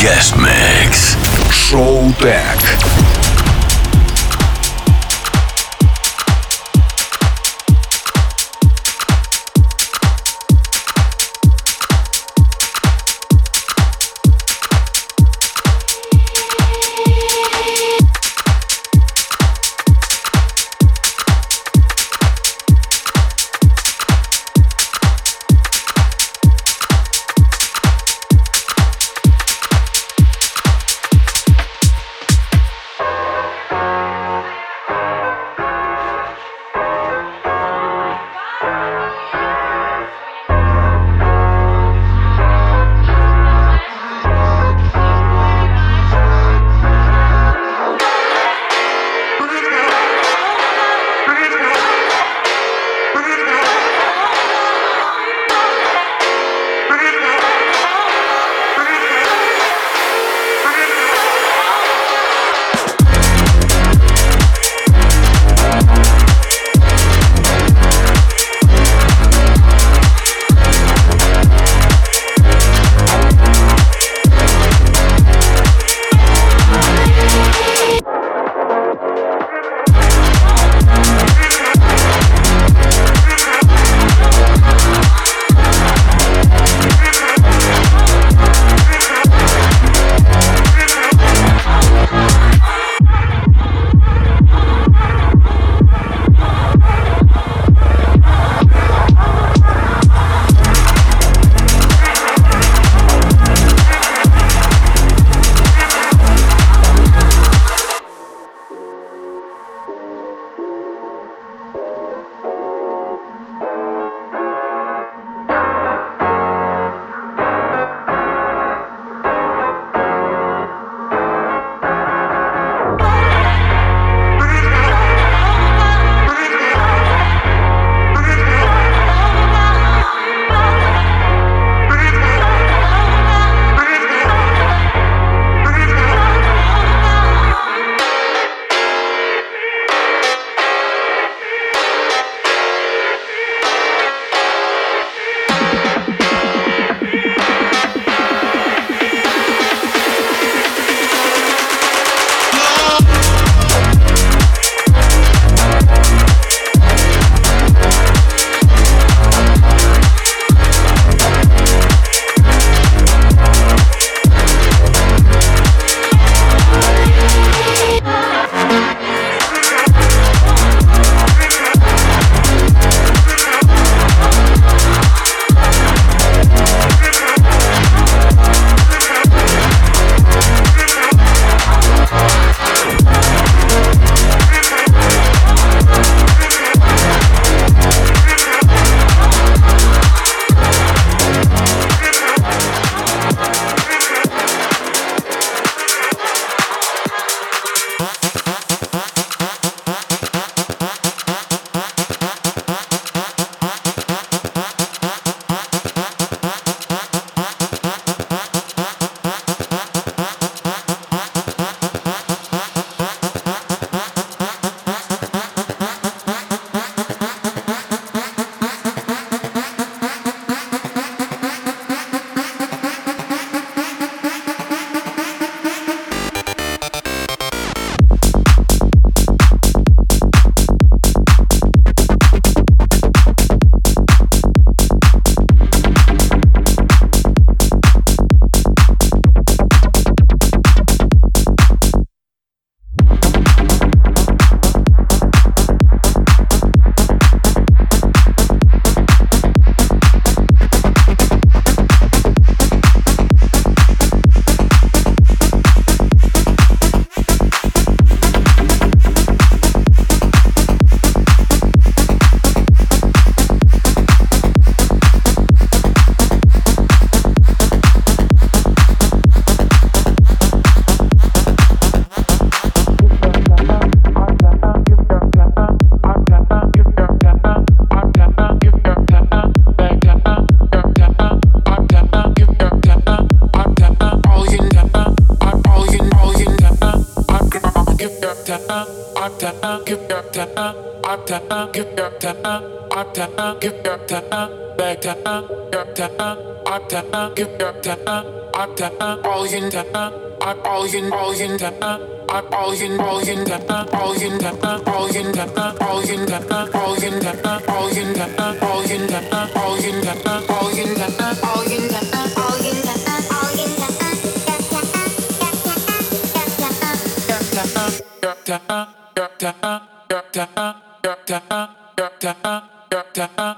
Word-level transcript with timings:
Guest 0.00 0.36
Mix. 0.36 1.16
Шоу 1.50 2.12
Тек. 2.18 2.89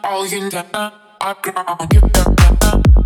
All 0.06 0.32
in 0.32 0.50
the 0.50 0.64
background. 1.20 3.03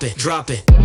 drop 0.00 0.12
it, 0.12 0.16
drop 0.16 0.50
it. 0.50 0.79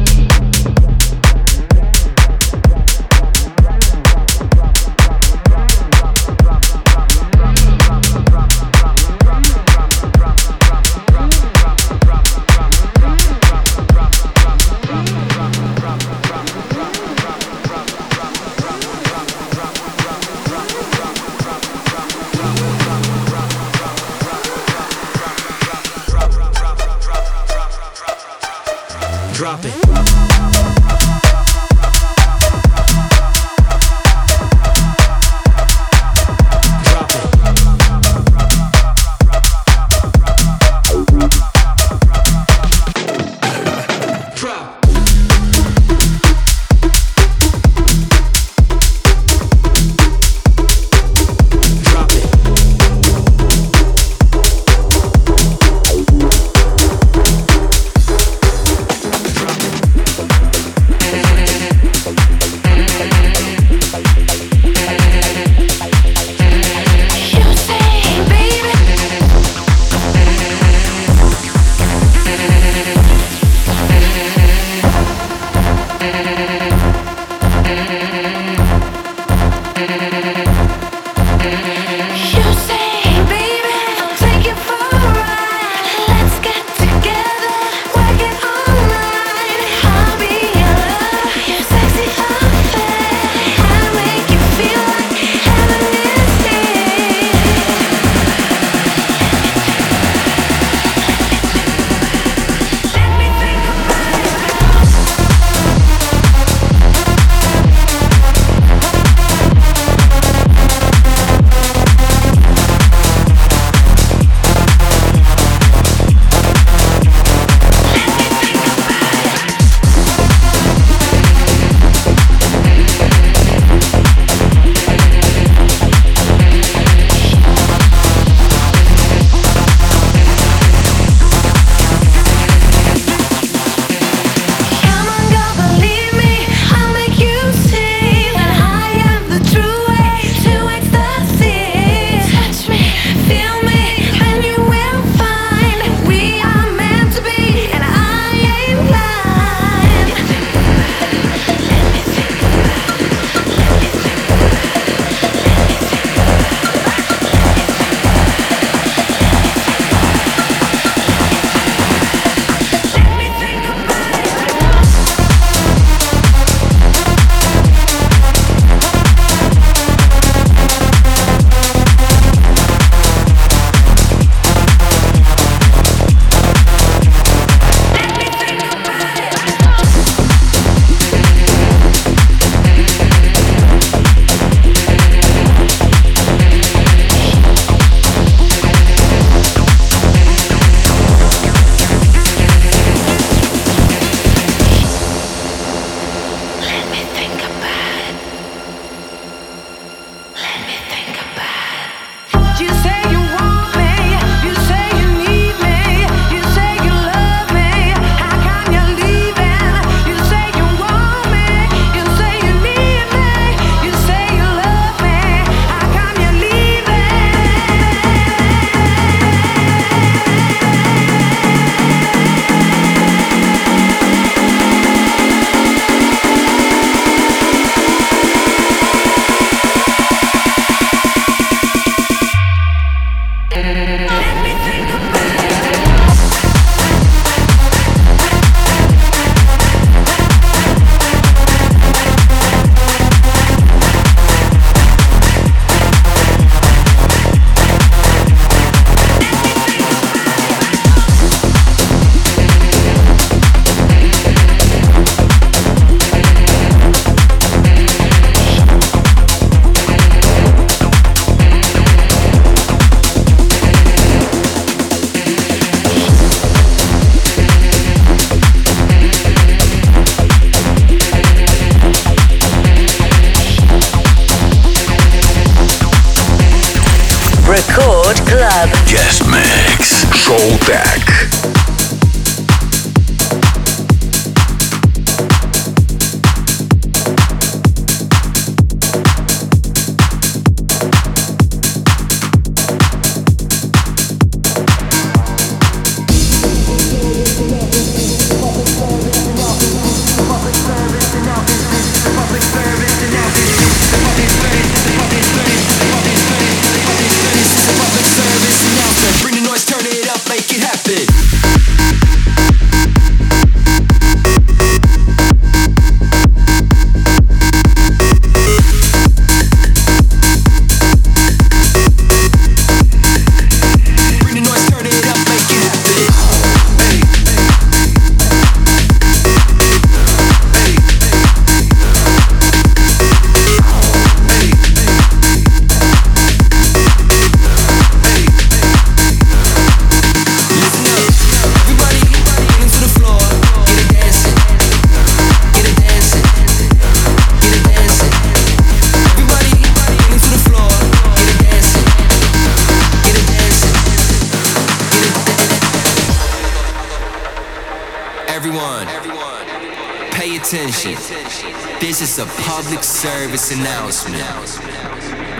Service 362.83 363.51
announcement. 363.51 364.23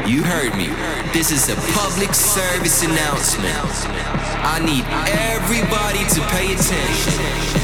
You 0.06 0.24
heard 0.24 0.58
me. 0.58 0.68
This 1.14 1.32
is 1.32 1.48
a 1.50 1.56
public 1.72 2.14
service 2.14 2.84
announcement. 2.84 3.56
I 4.44 4.60
need 4.60 4.84
everybody 5.08 6.04
to 6.16 6.22
pay 6.36 6.54
attention. 6.54 7.55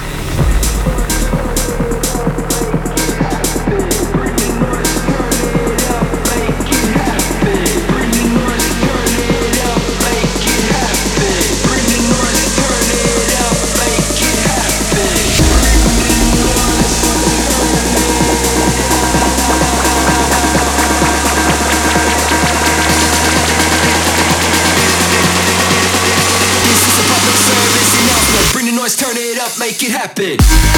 It 29.84 29.90
happen. 29.90 30.71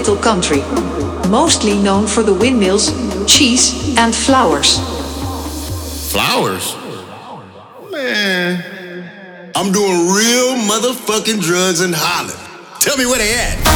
Little 0.00 0.16
country. 0.16 0.62
Mostly 1.28 1.76
known 1.76 2.06
for 2.06 2.22
the 2.22 2.32
windmills, 2.32 2.86
cheese, 3.26 3.94
and 3.98 4.14
flowers. 4.14 4.78
Flowers? 6.10 6.74
Man, 7.90 9.52
I'm 9.54 9.70
doing 9.72 10.08
real 10.08 10.56
motherfucking 10.72 11.42
drugs 11.42 11.82
in 11.82 11.92
Holland. 11.92 12.40
Tell 12.80 12.96
me 12.96 13.04
where 13.04 13.18
they 13.18 13.34
at. 13.34 13.69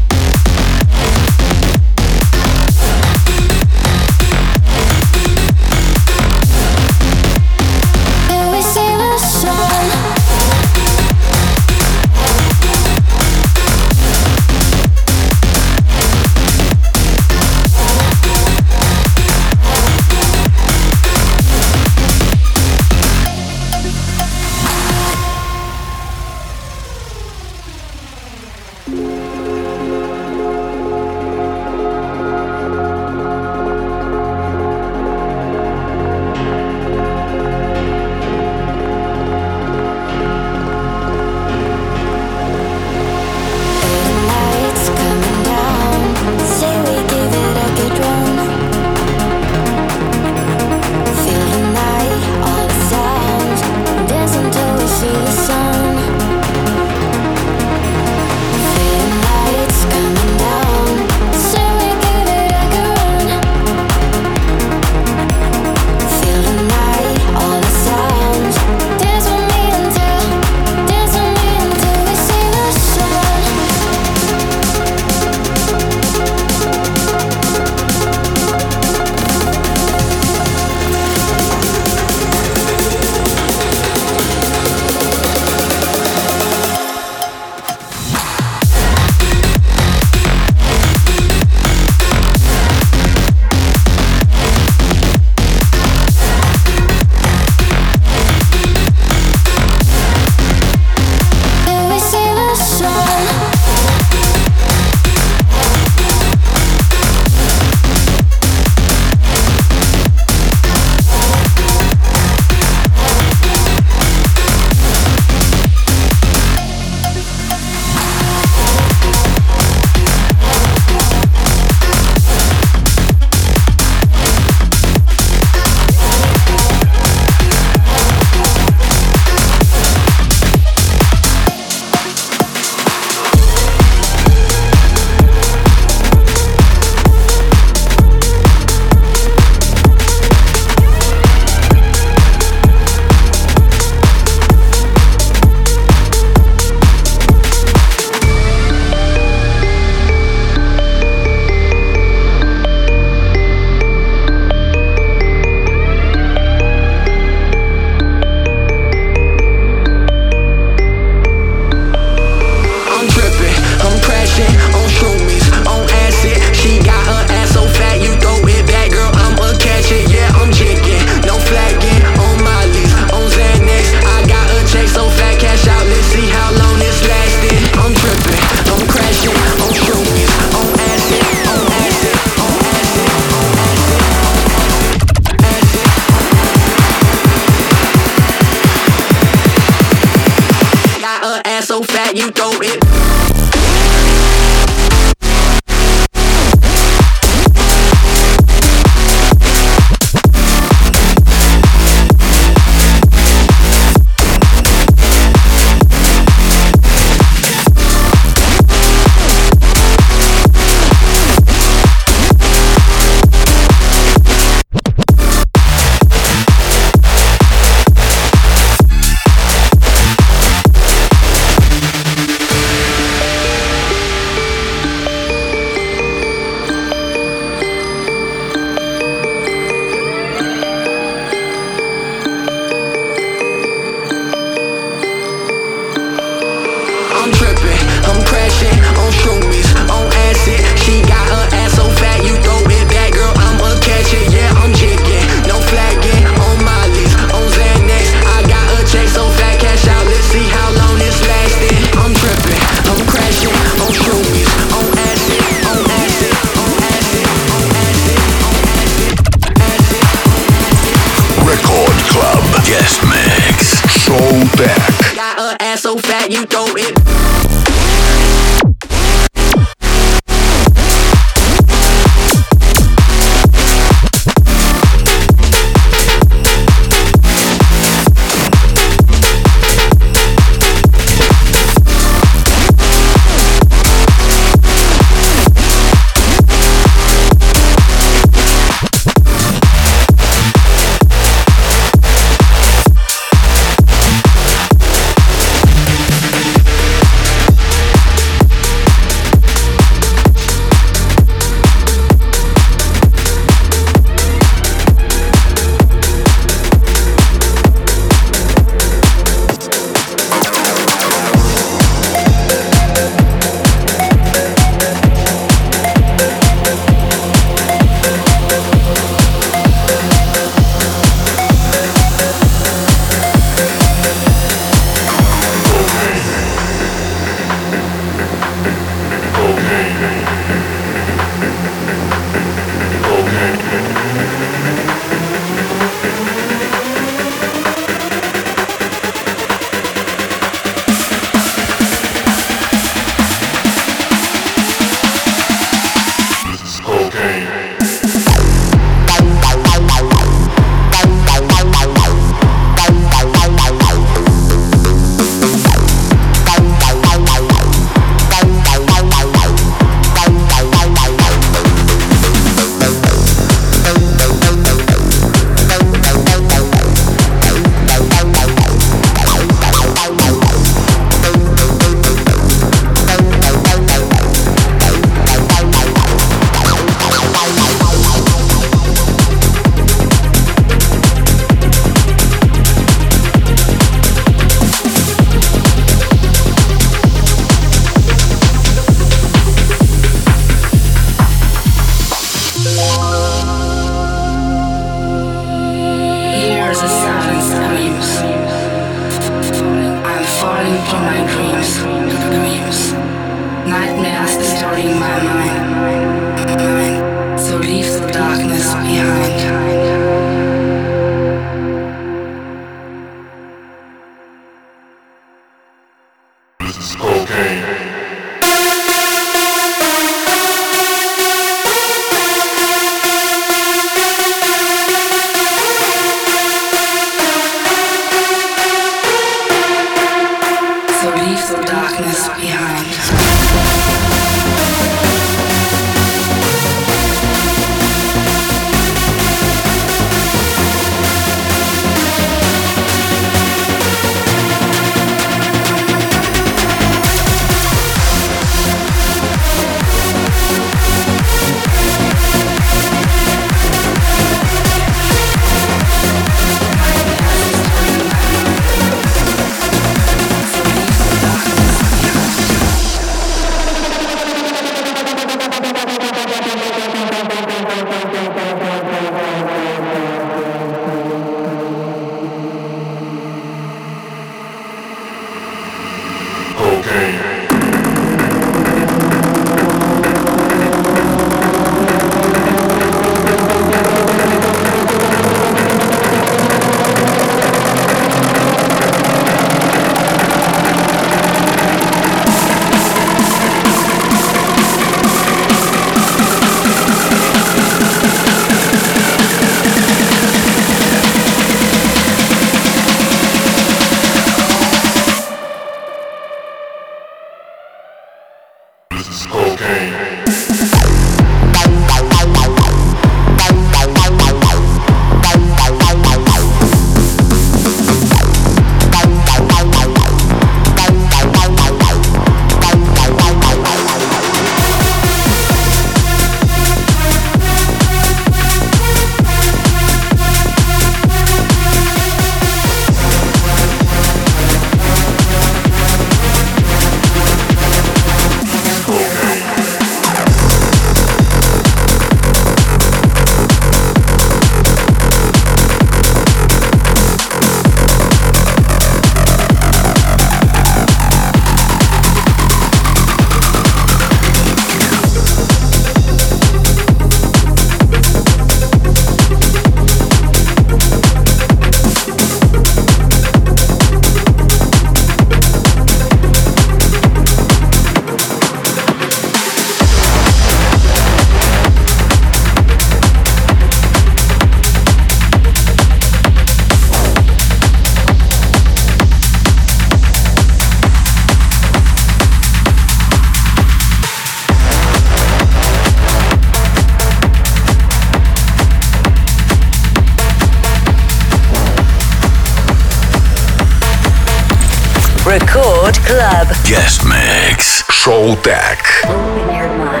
Mix. 598.21 600.00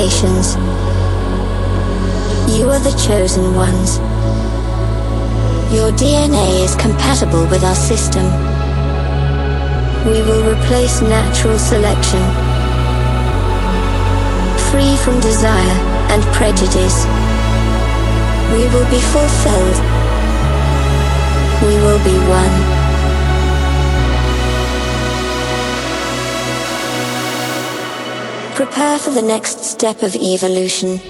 Congratulations. 0.00 0.56
You 2.56 2.70
are 2.70 2.78
the 2.78 2.96
chosen 2.96 3.54
ones. 3.54 3.98
Your 5.74 5.92
DNA 5.92 6.64
is 6.64 6.74
compatible 6.76 7.46
with 7.48 7.62
our 7.62 7.74
system. 7.74 8.24
We 10.06 10.22
will 10.22 10.56
replace 10.56 11.02
natural 11.02 11.58
selection. 11.58 12.22
Free 14.70 14.96
from 14.96 15.20
desire 15.20 15.76
and 16.08 16.22
prejudice. 16.32 17.04
We 18.56 18.64
will 18.72 18.88
be 18.88 19.00
fulfilled. 19.12 19.78
We 21.60 21.76
will 21.84 22.02
be 22.02 22.16
one. 22.26 22.69
Prepare 28.60 28.98
for 28.98 29.10
the 29.10 29.22
next 29.22 29.64
step 29.64 30.02
of 30.02 30.14
evolution. 30.14 31.00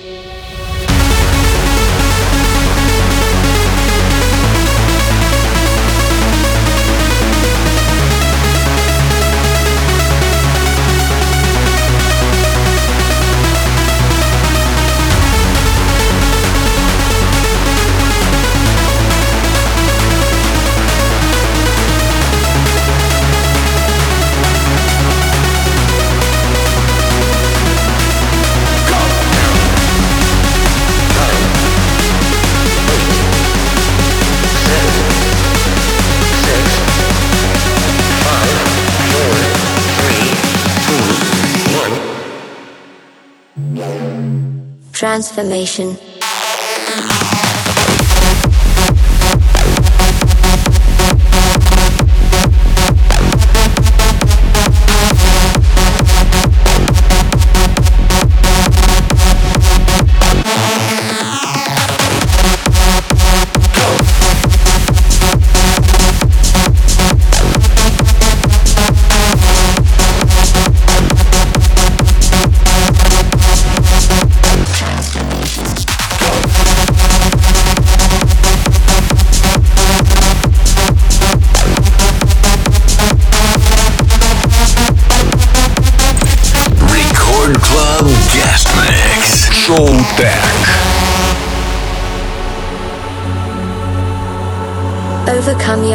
Transformation. 45.11 46.10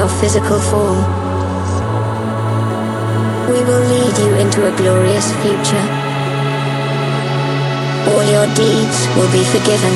Physical 0.07 0.59
form. 0.59 0.99
We 3.49 3.59
will 3.63 3.83
lead 3.93 4.17
you 4.17 4.33
into 4.35 4.67
a 4.67 4.75
glorious 4.77 5.31
future. 5.41 5.85
All 8.09 8.23
your 8.23 8.47
deeds 8.55 9.07
will 9.15 9.31
be 9.31 9.43
forgiven. 9.43 9.93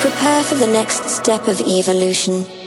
Prepare 0.00 0.42
for 0.44 0.54
the 0.54 0.66
next 0.66 1.08
step 1.08 1.48
of 1.48 1.60
evolution. 1.60 2.63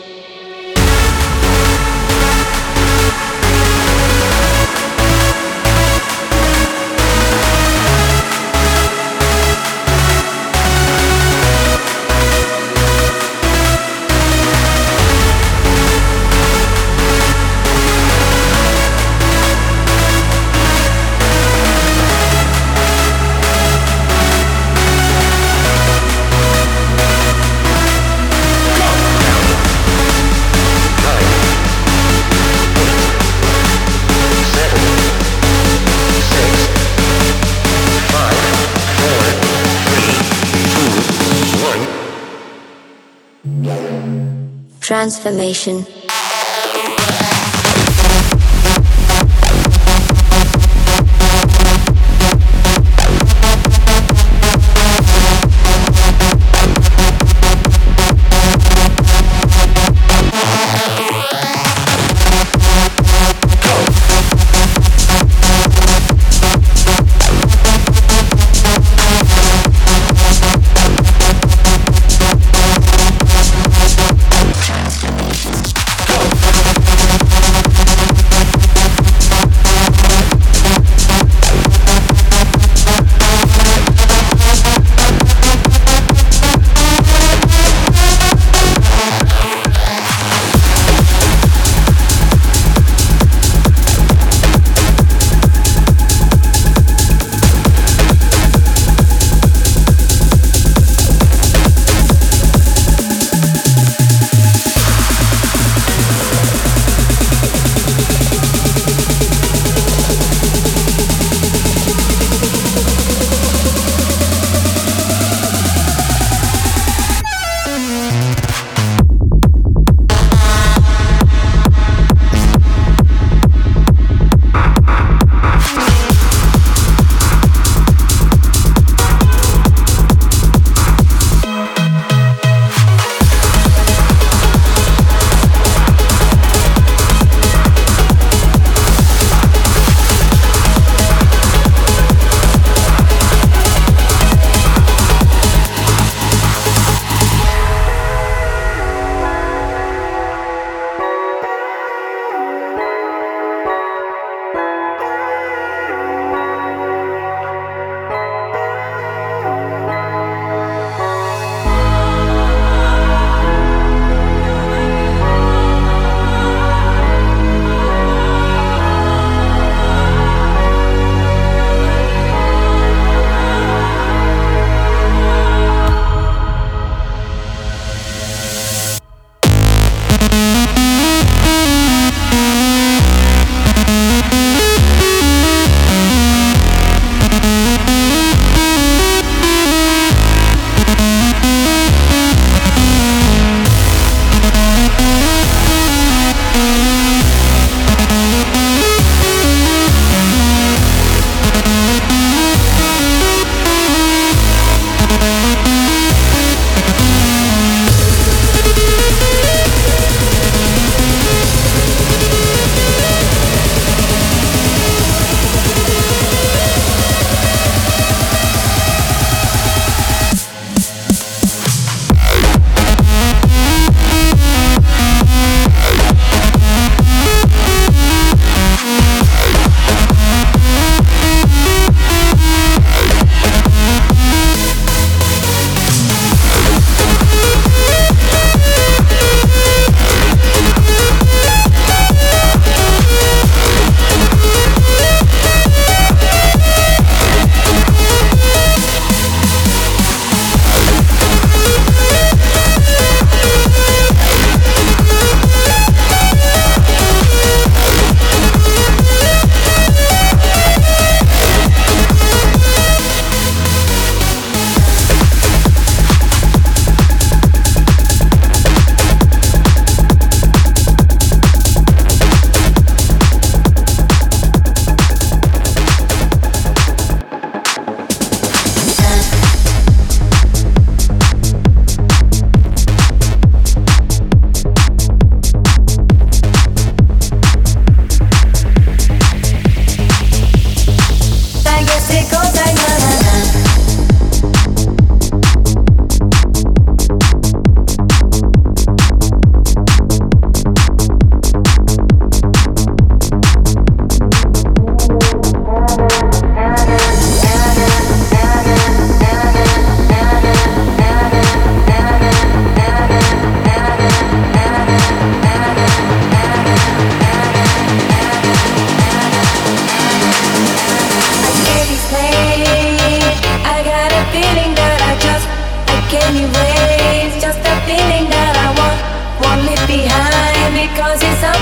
Transformation. 44.87 45.96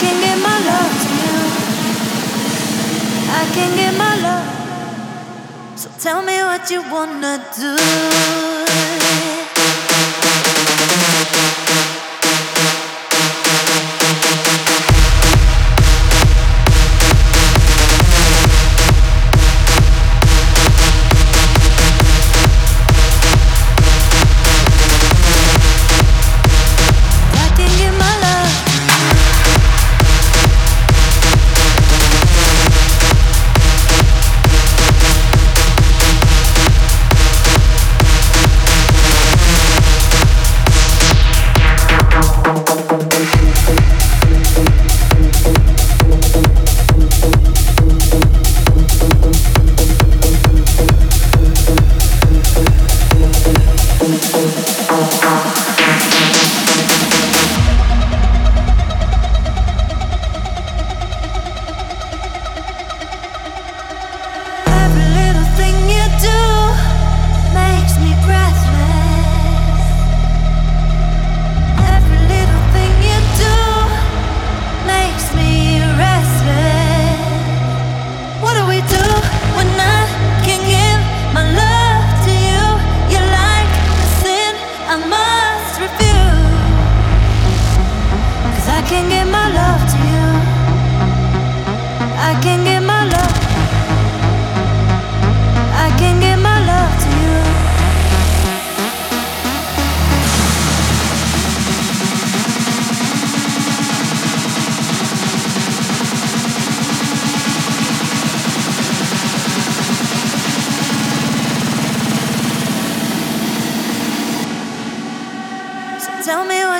can 0.00 0.16
get 0.20 0.38
my 0.42 0.58
love 0.70 0.92
to 1.02 1.10
you. 1.24 1.38
I 3.40 3.42
can 3.54 3.70
get 3.76 3.94
my 3.96 4.14
love. 4.26 5.78
So 5.78 5.90
tell 5.98 6.22
me 6.22 6.36
what 6.42 6.70
you 6.70 6.82
wanna 6.90 7.44
do. 7.56 8.55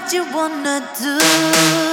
What 0.07 0.13
you 0.13 0.25
wanna 0.33 0.89
do. 1.01 1.86